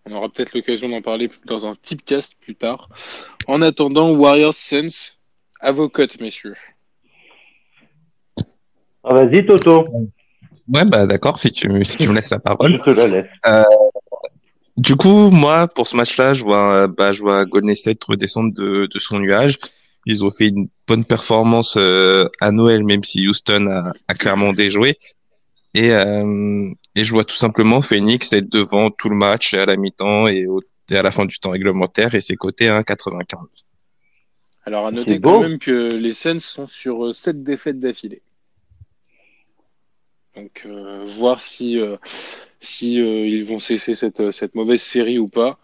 On 0.04 0.12
aura 0.12 0.28
peut-être 0.28 0.54
l'occasion 0.54 0.88
d'en 0.88 1.00
parler 1.02 1.30
dans 1.46 1.66
un 1.66 1.76
type 1.80 2.04
cast 2.04 2.34
plus 2.40 2.56
tard. 2.56 2.88
En 3.46 3.62
attendant, 3.62 4.10
Warriors 4.10 4.54
Suns, 4.54 5.12
À 5.60 5.70
vos 5.72 5.90
messieurs. 6.20 6.54
Ah, 9.04 9.14
Vas-y, 9.14 9.46
Toto. 9.46 9.86
Ouais, 10.72 10.84
bah 10.84 11.06
d'accord, 11.06 11.38
si 11.38 11.52
tu, 11.52 11.84
si 11.84 11.98
tu 11.98 12.08
me 12.08 12.14
laisses 12.14 12.30
la 12.30 12.38
parole. 12.38 12.76
Je 12.76 12.82
te 12.82 12.90
la 12.90 13.06
laisse. 13.06 13.66
Du 14.76 14.96
coup, 14.96 15.30
moi, 15.30 15.68
pour 15.68 15.86
ce 15.86 15.96
match-là, 15.96 16.32
je 16.32 16.42
vois, 16.44 16.72
euh, 16.74 16.88
bah, 16.88 17.12
je 17.12 17.20
vois 17.20 17.44
Golden 17.44 17.74
State 17.74 18.02
redescendre 18.04 18.54
de, 18.54 18.88
de 18.92 18.98
son 18.98 19.20
nuage. 19.20 19.58
Ils 20.06 20.24
ont 20.24 20.30
fait 20.30 20.48
une 20.48 20.68
bonne 20.88 21.04
performance 21.04 21.76
euh, 21.76 22.24
à 22.40 22.50
Noël, 22.52 22.82
même 22.82 23.04
si 23.04 23.28
Houston 23.28 23.68
a, 23.70 23.92
a 24.08 24.14
clairement 24.14 24.52
déjoué. 24.52 24.96
Et, 25.74 25.90
euh, 25.92 26.70
et 26.94 27.04
je 27.04 27.12
vois 27.12 27.24
tout 27.24 27.36
simplement 27.36 27.80
Phoenix 27.82 28.32
être 28.32 28.48
devant 28.50 28.90
tout 28.90 29.08
le 29.08 29.16
match 29.16 29.54
à 29.54 29.64
la 29.64 29.76
mi-temps 29.76 30.28
et, 30.28 30.46
au- 30.46 30.60
et 30.90 30.96
à 30.96 31.02
la 31.02 31.10
fin 31.10 31.24
du 31.24 31.38
temps 31.38 31.50
réglementaire 31.50 32.14
et 32.14 32.20
c'est 32.20 32.36
coté 32.36 32.68
à 32.68 32.76
1,95. 32.82 33.66
Alors, 34.64 34.86
à 34.86 34.90
noter 34.92 35.18
quand 35.20 35.40
même 35.40 35.58
que 35.58 35.94
les 35.94 36.12
Suns 36.12 36.40
sont 36.40 36.66
sur 36.66 37.14
7 37.14 37.42
défaites 37.42 37.80
d'affilée. 37.80 38.22
Donc, 40.36 40.62
euh, 40.66 41.02
voir 41.04 41.40
si, 41.40 41.78
euh, 41.78 41.96
si 42.60 43.00
euh, 43.00 43.26
ils 43.26 43.44
vont 43.44 43.58
cesser 43.58 43.94
cette, 43.94 44.30
cette 44.30 44.54
mauvaise 44.54 44.82
série 44.82 45.18
ou 45.18 45.28
pas. 45.28 45.58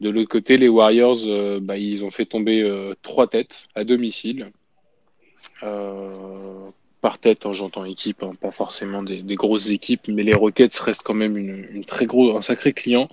De 0.00 0.10
l'autre 0.10 0.28
côté, 0.28 0.56
les 0.56 0.68
Warriors, 0.68 1.18
euh, 1.26 1.60
bah, 1.60 1.78
ils 1.78 2.02
ont 2.02 2.10
fait 2.10 2.26
tomber 2.26 2.62
euh, 2.62 2.94
trois 3.02 3.28
têtes 3.28 3.66
à 3.74 3.84
domicile. 3.84 4.50
Par 7.04 7.18
tête, 7.18 7.44
hein, 7.44 7.52
j'entends 7.52 7.84
équipe, 7.84 8.22
hein, 8.22 8.32
pas 8.40 8.50
forcément 8.50 9.02
des, 9.02 9.22
grosses 9.34 9.68
équipes, 9.68 10.08
mais 10.08 10.22
les 10.22 10.32
Rockets 10.32 10.74
restent 10.78 11.02
quand 11.02 11.12
même 11.12 11.36
une, 11.36 11.84
très 11.84 12.06
gros, 12.06 12.34
un 12.34 12.40
sacré 12.40 12.72
client. 12.72 13.10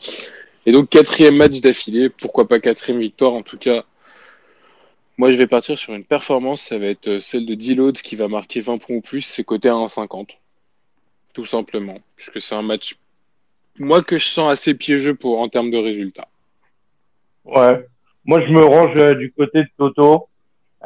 Et 0.66 0.72
donc 0.72 0.88
quatrième 0.88 1.36
match 1.36 1.60
d'affilée, 1.60 2.08
pourquoi 2.08 2.48
pas 2.48 2.62
quatrième 2.62 3.02
victoire 3.02 3.34
en 3.34 3.42
tout 3.42 3.58
cas. 3.58 3.84
Moi 5.18 5.34
je 5.34 5.38
vais 5.38 5.46
partir 5.46 5.78
sur 5.78 5.94
une 5.94 6.06
performance, 6.06 6.62
ça 6.62 6.80
va 6.80 6.86
être 6.86 7.10
euh, 7.10 7.20
celle 7.20 7.46
de 7.46 7.54
D-Load 7.54 7.98
qui 7.98 8.16
va 8.16 8.30
marquer 8.30 8.62
20 8.62 8.78
points 8.78 8.96
ou 8.96 9.02
plus, 9.02 9.24
c'est 9.24 9.44
coté 9.44 9.68
à 9.68 9.74
1,50. 9.74 10.38
Tout 11.34 11.44
simplement, 11.44 11.98
puisque 12.16 12.40
c'est 12.40 12.56
un 12.56 12.62
match, 12.62 12.96
moi 13.78 14.02
que 14.02 14.18
je 14.18 14.26
sens 14.26 14.50
assez 14.50 14.74
piégeux 14.74 15.16
pour 15.16 15.42
en 15.42 15.50
termes 15.50 15.70
de 15.70 15.78
résultats. 15.78 16.30
Ouais. 17.44 17.86
Moi, 18.24 18.40
je 18.40 18.54
me 18.54 18.64
range 18.64 18.96
euh, 18.96 19.16
du 19.16 19.34
côté 19.34 19.64
de 19.64 19.70
Toto. 19.78 20.30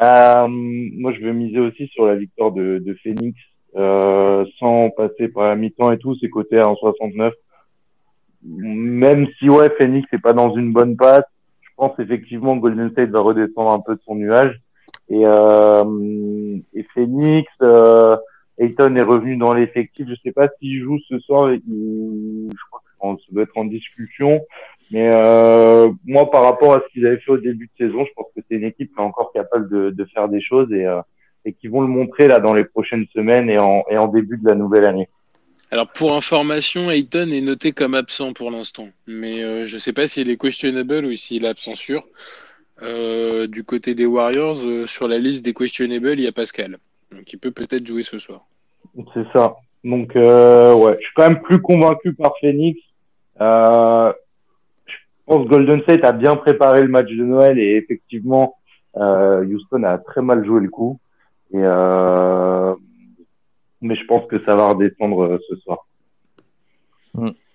Euh, 0.02 0.48
moi, 0.50 1.14
je 1.14 1.22
vais 1.22 1.34
miser 1.34 1.60
aussi 1.60 1.88
sur 1.88 2.06
la 2.06 2.16
victoire 2.16 2.52
de, 2.52 2.82
de 2.86 2.94
Phoenix, 2.96 3.40
euh, 3.76 4.46
sans 4.60 4.90
passer 4.90 5.28
par 5.30 5.48
la 5.48 5.56
mi-temps 5.56 5.92
et 5.92 5.98
tout. 5.98 6.16
C'est 6.20 6.30
coté 6.30 6.58
à 6.58 6.66
1,69. 6.66 7.32
Même 8.44 9.28
si, 9.40 9.50
ouais, 9.50 9.70
Phoenix 9.78 10.08
n'est 10.12 10.20
pas 10.20 10.34
dans 10.34 10.54
une 10.56 10.72
bonne 10.72 10.96
passe, 10.96 11.26
je 11.62 11.70
pense 11.78 11.98
effectivement 12.00 12.56
que 12.56 12.62
Golden 12.62 12.92
State 12.92 13.10
va 13.10 13.20
redescendre 13.22 13.72
un 13.72 13.80
peu 13.80 13.96
de 13.96 14.02
son 14.06 14.16
nuage. 14.16 14.60
Et, 15.10 15.22
euh, 15.26 16.58
et 16.74 16.84
Phoenix, 16.94 17.50
euh, 17.62 18.18
Ayton 18.58 18.96
est 18.96 19.02
revenu 19.02 19.38
dans 19.38 19.54
l'effectif. 19.54 20.08
Je 20.08 20.16
sais 20.24 20.32
pas 20.32 20.48
s'il 20.60 20.84
joue 20.84 21.00
ce 21.10 21.20
soir. 21.20 21.52
Il, 21.52 22.50
je 22.52 22.66
crois 22.70 22.82
ça 23.14 23.16
doit 23.32 23.44
être 23.44 23.58
en 23.58 23.66
discussion. 23.66 24.42
Mais 24.92 25.10
euh, 25.10 25.90
moi, 26.06 26.30
par 26.30 26.44
rapport 26.44 26.76
à 26.76 26.82
ce 26.82 26.94
qu'ils 26.94 27.06
avaient 27.08 27.18
fait 27.20 27.32
au 27.32 27.38
début 27.38 27.66
de 27.68 27.86
saison, 27.86 28.06
je 28.06 28.14
pense 28.16 28.28
que 28.36 28.42
c'est 28.48 28.56
une 28.56 28.66
équipe 28.66 28.94
qui 28.94 29.02
est 29.02 29.04
encore 29.04 29.32
capable 29.34 29.70
de, 29.70 29.90
de 29.90 30.06
faire 30.06 30.30
des 30.30 30.42
choses 30.42 30.72
et, 30.72 30.86
euh, 30.86 31.02
et 31.44 31.54
qui 31.54 31.68
vont 31.68 31.82
le 31.82 31.88
montrer 31.88 32.28
là 32.28 32.40
dans 32.40 32.54
les 32.54 32.66
prochaines 32.66 33.06
semaines 33.14 33.50
et 33.50 33.58
en, 33.58 33.84
et 33.90 33.98
en 33.98 34.08
début 34.08 34.38
de 34.38 34.48
la 34.48 34.56
nouvelle 34.56 34.86
année. 34.86 35.10
Alors 35.72 35.88
pour 35.92 36.14
information, 36.14 36.92
Ayton 36.92 37.30
est 37.32 37.42
noté 37.42 37.72
comme 37.72 37.96
absent 37.96 38.34
pour 38.34 38.52
l'instant, 38.52 38.88
mais 39.08 39.44
euh, 39.44 39.66
je 39.66 39.78
sais 39.80 39.94
pas 39.94 40.08
s'il 40.08 40.30
est 40.30 40.38
questionable 40.38 41.06
ou 41.06 41.16
s'il 41.16 41.46
est 41.46 41.48
absent 41.48 41.76
sûr. 41.76 42.04
Euh, 42.82 43.48
du 43.48 43.64
côté 43.64 43.96
des 43.96 44.06
Warriors, 44.06 44.64
euh, 44.66 44.86
sur 44.86 45.08
la 45.08 45.18
liste 45.18 45.44
des 45.44 45.54
questionable, 45.54 46.20
il 46.20 46.22
y 46.22 46.28
a 46.28 46.32
Pascal, 46.32 46.78
donc 47.12 47.34
il 47.34 47.40
peut 47.40 47.52
peut-être 47.52 47.86
jouer 47.88 48.04
ce 48.04 48.20
soir. 48.20 48.46
C'est 49.14 49.26
ça. 49.34 49.56
Donc 49.84 50.16
euh, 50.16 50.74
ouais, 50.76 50.98
je 51.00 51.06
suis 51.06 51.14
quand 51.16 51.30
même 51.30 51.42
plus 51.42 51.62
convaincu 51.62 52.14
par 52.14 52.34
Phoenix. 52.40 52.80
Euh, 53.42 54.14
pense 55.26 55.44
que 55.46 55.50
Golden 55.50 55.82
State 55.82 56.04
a 56.04 56.12
bien 56.12 56.36
préparé 56.36 56.82
le 56.82 56.88
match 56.90 57.10
de 57.10 57.24
Noël 57.24 57.60
et 57.60 57.76
effectivement, 57.76 58.56
euh, 58.98 59.44
Houston 59.46 59.84
a 59.84 59.98
très 59.98 60.22
mal 60.22 60.46
joué 60.46 60.62
le 60.62 60.70
coup. 60.70 61.00
Et 61.54 61.58
euh, 61.62 62.74
mais 63.82 63.96
je 63.96 64.06
pense 64.06 64.26
que 64.28 64.44
ça 64.46 64.56
va 64.56 64.68
redescendre 64.70 65.24
euh, 65.24 65.40
ce 65.50 65.56
soir. 65.58 65.80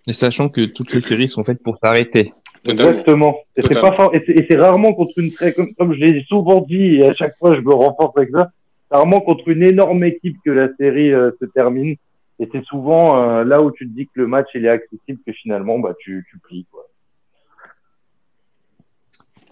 Et 0.07 0.13
sachant 0.13 0.49
que 0.49 0.63
toutes 0.65 0.93
les 0.93 1.01
séries 1.01 1.29
sont 1.29 1.45
faites 1.45 1.63
pour 1.63 1.77
s'arrêter. 1.77 2.33
Exactement. 2.65 3.37
Et 3.57 3.63
c'est 3.63 3.81
pas 3.81 3.93
for- 3.97 4.15
et 4.15 4.23
c'est- 4.27 4.33
et 4.33 4.47
c'est 4.49 4.57
rarement 4.57 4.93
contre 4.95 5.19
une 5.19 5.33
très 5.33 5.53
comme, 5.53 5.75
comme 5.75 5.93
je 5.95 6.01
l'ai 6.01 6.23
souvent 6.25 6.61
dit 6.63 6.97
et 6.97 7.05
à 7.07 7.15
chaque 7.15 7.37
fois 7.39 7.55
je 7.55 7.61
me 7.61 7.73
renforce 7.73 8.17
avec 8.17 8.31
ça. 8.31 8.51
C'est 8.91 8.97
rarement 8.97 9.21
contre 9.21 9.49
une 9.49 9.63
énorme 9.63 10.03
équipe 10.05 10.37
que 10.45 10.51
la 10.51 10.69
série 10.77 11.13
euh, 11.13 11.31
se 11.41 11.47
termine. 11.47 11.97
Et 12.39 12.49
c'est 12.53 12.65
souvent 12.65 13.21
euh, 13.23 13.45
là 13.45 13.63
où 13.63 13.71
tu 13.71 13.87
te 13.89 13.95
dis 13.95 14.07
que 14.07 14.13
le 14.21 14.27
match 14.27 14.49
il 14.55 14.65
est 14.65 14.71
accessible 14.71 15.21
que 15.27 15.33
finalement 15.33 15.79
bah 15.79 15.95
tu 15.99 16.27
tu 16.31 16.39
plies 16.39 16.67
quoi. 16.71 16.87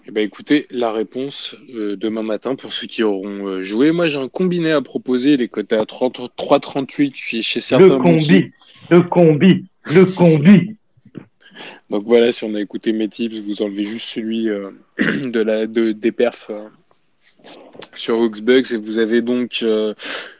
Eh 0.09 0.11
ben, 0.11 0.25
écoutez, 0.25 0.65
la 0.71 0.91
réponse 0.91 1.55
euh, 1.75 1.95
demain 1.95 2.23
matin 2.23 2.55
pour 2.55 2.73
ceux 2.73 2.87
qui 2.87 3.03
auront 3.03 3.45
euh, 3.45 3.61
joué. 3.61 3.91
Moi, 3.91 4.07
j'ai 4.07 4.17
un 4.17 4.27
combiné 4.27 4.71
à 4.71 4.81
proposer, 4.81 5.37
les 5.37 5.47
cotés 5.47 5.75
à 5.75 5.85
30 5.85 6.31
3,38 6.35 7.11
chez, 7.13 7.41
chez 7.43 7.61
certains. 7.61 7.89
Le 7.89 7.99
combi, 7.99 8.51
le 8.89 9.03
combi, 9.03 9.65
le 9.83 10.05
combi. 10.05 10.77
Donc 11.91 12.05
voilà, 12.07 12.31
si 12.31 12.43
on 12.43 12.55
a 12.55 12.59
écouté 12.59 12.91
mes 12.91 13.07
tips, 13.07 13.37
vous 13.37 13.61
enlevez 13.61 13.83
juste 13.83 14.07
celui 14.07 14.49
euh, 14.49 14.71
de 14.97 15.41
la 15.41 15.67
de, 15.67 15.91
des 15.91 16.11
perfs 16.11 16.49
euh, 16.49 16.63
sur 17.95 18.19
Hawks 18.19 18.41
Bucks 18.41 18.71
et 18.71 18.77
vous 18.77 18.99
avez 18.99 19.21
donc 19.21 19.59
euh, 19.63 19.93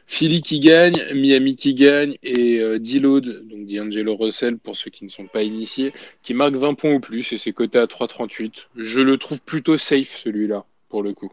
Philly 0.06 0.42
qui 0.42 0.60
gagne, 0.60 0.98
Miami 1.14 1.56
qui 1.56 1.74
gagne 1.74 2.16
et 2.22 2.60
euh, 2.60 2.78
D-Load, 2.78 3.46
donc 3.48 3.66
D'Angelo 3.66 4.16
Russell 4.16 4.58
pour 4.58 4.76
ceux 4.76 4.90
qui 4.90 5.04
ne 5.04 5.10
sont 5.10 5.26
pas 5.26 5.42
initiés, 5.42 5.92
qui 6.22 6.34
marque 6.34 6.54
20 6.54 6.74
points 6.74 6.94
ou 6.94 7.00
plus 7.00 7.32
et 7.32 7.38
c'est 7.38 7.52
coté 7.52 7.78
à 7.78 7.84
3,38. 7.84 8.66
Je 8.76 9.00
le 9.00 9.16
trouve 9.16 9.42
plutôt 9.42 9.76
safe 9.76 10.16
celui-là 10.16 10.64
pour 10.88 11.02
le 11.02 11.12
coup. 11.12 11.32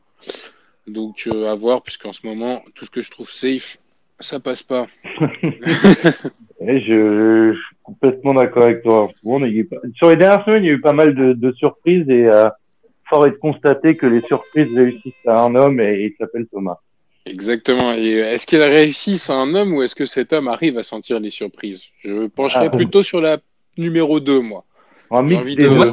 Donc 0.87 1.27
euh, 1.27 1.51
à 1.51 1.55
voir 1.55 1.81
puisqu'en 1.81 2.13
ce 2.13 2.25
moment 2.25 2.63
tout 2.75 2.85
ce 2.85 2.91
que 2.91 3.01
je 3.01 3.11
trouve 3.11 3.31
safe, 3.31 3.77
ça 4.19 4.39
passe 4.39 4.63
pas. 4.63 4.87
Et 6.59 6.79
je, 6.81 7.53
je 7.53 7.57
suis 7.57 7.75
complètement 7.83 8.33
d'accord 8.33 8.63
avec 8.63 8.81
toi. 8.81 9.09
Sur 9.95 10.09
les 10.09 10.15
dernières 10.15 10.43
semaines, 10.43 10.63
il 10.63 10.67
y 10.67 10.69
a 10.71 10.73
eu 10.73 10.81
pas 10.81 10.93
mal 10.93 11.13
de, 11.13 11.33
de 11.33 11.51
surprises 11.53 12.09
et 12.09 12.27
euh, 12.27 12.49
fort 13.09 13.25
est 13.27 13.31
de 13.31 13.35
constater 13.35 13.95
que 13.97 14.05
les 14.05 14.21
surprises 14.21 14.73
réussissent 14.75 15.13
à 15.25 15.43
un 15.43 15.55
homme 15.55 15.79
et 15.79 16.05
il 16.05 16.13
s'appelle 16.17 16.45
Thomas. 16.51 16.77
Exactement. 17.25 17.93
Et 17.93 18.11
est-ce 18.13 18.47
qu'elle 18.47 18.63
réussit 18.63 19.29
à 19.29 19.33
un 19.35 19.53
homme 19.53 19.73
ou 19.73 19.83
est-ce 19.83 19.95
que 19.95 20.05
cet 20.05 20.31
homme 20.33 20.47
arrive 20.47 20.77
à 20.77 20.83
sentir 20.83 21.19
les 21.19 21.29
surprises? 21.29 21.83
Je 21.99 22.27
pencherai 22.27 22.67
Ah. 22.71 22.75
plutôt 22.77 23.03
sur 23.03 23.19
la 23.21 23.37
numéro 23.77 24.19
2, 24.19 24.39
moi. 24.39 24.63
J'ai 25.11 25.17
envie 25.35 25.55
de- 25.55 25.67
deux. 25.67 25.85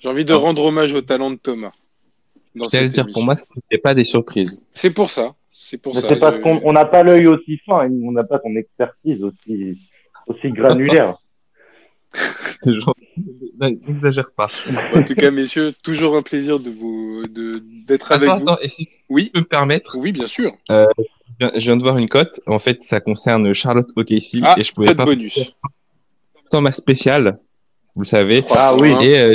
J'ai 0.00 0.08
envie 0.08 0.24
de 0.24 0.32
rendre 0.32 0.64
hommage 0.64 0.92
au 0.94 1.00
talent 1.02 1.30
de 1.30 1.36
Thomas. 1.36 1.72
dans 2.54 2.68
cette 2.68 2.88
dire, 2.88 3.04
pour 3.04 3.22
émission. 3.22 3.24
moi, 3.24 3.36
ce 3.36 3.44
n'était 3.56 3.78
pas 3.80 3.94
des 3.94 4.04
surprises. 4.04 4.62
C'est 4.74 4.90
pour 4.90 5.10
ça. 5.10 5.34
C'est 5.52 5.78
pour 5.78 5.94
Mais 5.94 6.00
ça. 6.02 6.08
c'est 6.10 6.18
parce 6.18 6.36
Je- 6.36 6.40
qu'on 6.42 6.60
on 6.64 6.72
n'a 6.72 6.84
pas 6.84 7.02
l'œil 7.02 7.26
aussi 7.26 7.56
fin 7.64 7.84
et 7.84 7.90
on 8.04 8.12
n'a 8.12 8.24
pas 8.24 8.38
ton 8.40 8.54
expertise 8.56 9.24
aussi 9.24 9.78
aussi 10.26 10.50
granulaire. 10.50 11.14
N'exagère 13.60 14.30
pas. 14.36 14.48
En 14.94 15.02
tout 15.02 15.14
cas, 15.14 15.30
messieurs, 15.30 15.72
toujours 15.82 16.16
un 16.16 16.22
plaisir 16.22 16.58
de 16.58 16.70
vous, 16.70 17.26
de, 17.28 17.62
d'être 17.86 18.12
avec 18.12 18.28
Attends, 18.28 18.38
vous. 18.38 18.50
attends, 18.50 18.60
et 18.62 18.68
si 18.68 18.86
tu 18.86 18.92
Oui, 19.08 19.30
peux 19.32 19.40
me 19.40 19.44
permettre, 19.44 19.96
oui, 19.98 20.12
bien 20.12 20.26
sûr. 20.26 20.52
je 20.68 20.84
viens- 21.38 21.52
je 21.54 21.60
viens 21.60 21.76
de 21.76 21.82
voir 21.82 21.98
une 21.98 22.08
cote. 22.08 22.40
En 22.46 22.58
fait, 22.58 22.82
ça 22.82 23.00
concerne 23.00 23.52
Charlotte 23.52 23.88
OKC 23.96 24.40
Ah, 24.42 24.54
et 24.58 24.62
je 24.64 24.72
pouvais 24.72 24.94
pas 24.94 25.04
bonus. 25.04 25.38
sans 26.50 26.60
ma 26.60 26.70
spéciale, 26.72 27.38
vous 27.94 28.02
le 28.02 28.06
savez. 28.08 28.42
Ah 28.50 28.74
oui. 28.78 28.92
Et 29.02 29.20
euh, 29.20 29.34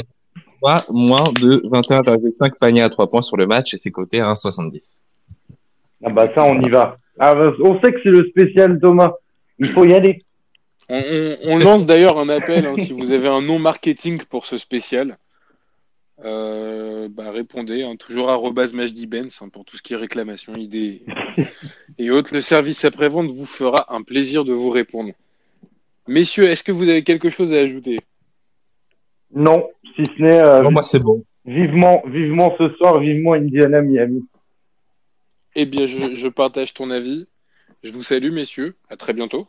moi, 0.62 0.84
moins 0.91 1.31
de 1.41 1.62
21,5 1.72 2.53
paniers 2.60 2.81
à 2.81 2.89
3 2.89 3.10
points 3.10 3.22
sur 3.22 3.38
le 3.38 3.46
match 3.48 3.74
et 3.74 3.77
c'est 3.77 3.91
coté 3.91 4.19
à 4.19 4.27
1,70. 4.34 4.98
Ah 6.05 6.12
bah 6.12 6.27
ça 6.36 6.43
on 6.43 6.62
y 6.62 6.69
va. 6.69 6.98
Ah, 7.19 7.34
bah, 7.34 7.51
on 7.62 7.79
sait 7.81 7.91
que 7.91 8.00
c'est 8.03 8.10
le 8.10 8.27
spécial 8.29 8.79
Thomas. 8.79 9.13
Il 9.57 9.69
faut 9.69 9.84
y 9.86 9.93
aller. 9.93 10.19
On, 10.89 10.98
on- 11.00 11.38
on 11.44 11.58
lance 11.58 11.86
d'ailleurs 11.86 12.17
un 12.17 12.29
appel 12.29 12.65
hein, 12.65 12.75
si 12.77 12.94
vous 12.94 13.12
avez 13.12 13.27
un 13.27 13.41
nom 13.41 13.60
marketing 13.60 14.22
pour 14.24 14.46
ce 14.46 14.58
spécial. 14.58 15.17
Euh, 16.25 17.10
bah, 17.12 17.29
répondez, 17.32 17.84
hein, 17.84 17.96
toujours 17.96 18.29
arrobase 18.29 18.74
hein, 18.74 19.50
pour 19.50 19.65
tout 19.65 19.77
ce 19.77 19.82
qui 19.84 19.94
est 19.94 19.98
réclamation, 19.98 20.56
idées 20.56 21.03
et 22.00 22.10
autres. 22.10 22.34
Le 22.34 22.41
service 22.41 22.84
après-vente 22.86 23.29
vous 23.36 23.46
fera 23.46 23.94
un 23.94 24.01
plaisir 24.01 24.44
de 24.44 24.53
vous 24.53 24.70
répondre. 24.72 25.12
Messieurs, 26.08 26.46
est-ce 26.46 26.63
que 26.63 26.72
vous 26.72 26.89
avez 26.89 27.03
quelque 27.03 27.29
chose 27.29 27.53
à 27.53 27.58
ajouter? 27.58 28.00
Non, 29.34 29.70
si 29.94 30.03
ce 30.06 30.22
n'est 30.22 30.41
euh, 30.41 30.63
moi, 30.70 30.82
c'est 30.82 31.03
bon. 31.03 31.24
vivement 31.46 32.01
vivement 32.08 32.56
ce 32.58 32.70
soir, 32.77 33.00
vivement 33.00 33.34
Indiana 33.34 33.82
Miami. 33.82 34.25
Eh 35.56 35.65
bien, 35.65 35.86
je, 35.86 36.15
je 36.15 36.27
partage 36.29 36.74
ton 36.74 36.89
avis. 36.91 37.27
Je 37.84 37.91
vous 37.91 38.03
salue, 38.03 38.32
messieurs. 38.32 38.75
À 38.89 38.96
très 38.96 39.13
bientôt. 39.13 39.48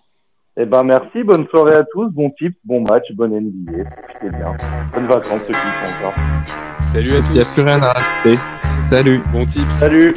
Eh 0.61 0.67
ben 0.67 0.83
merci, 0.83 1.23
bonne 1.23 1.47
soirée 1.47 1.77
à 1.77 1.85
tous, 1.85 2.11
bon 2.11 2.31
tip, 2.31 2.53
bon 2.65 2.81
match, 2.81 3.05
bonne 3.15 3.31
NBA, 3.31 3.85
profitez 3.91 4.37
bien. 4.37 4.57
Bonnes 4.93 5.07
vacances 5.07 5.43
ceux 5.47 5.55
qui 5.55 5.61
sont 5.61 5.97
encore. 5.99 6.15
Salut 6.81 7.13
à 7.13 7.19
Il 7.19 7.31
n'y 7.31 7.39
a 7.39 7.45
tous. 7.45 7.55
plus 7.55 7.63
rien 7.63 7.81
à 7.81 7.93
rajouter. 7.93 8.43
Salut. 8.85 9.21
Bon 9.31 9.47
tips. 9.47 9.71
Salut 9.71 10.15